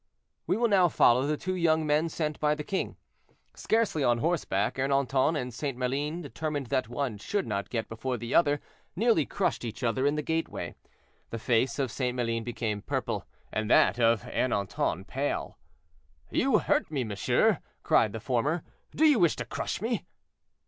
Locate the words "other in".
9.83-10.15